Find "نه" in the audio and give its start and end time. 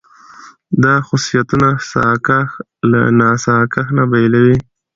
3.97-4.03